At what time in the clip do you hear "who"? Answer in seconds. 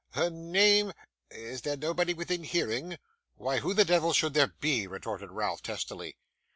3.59-3.75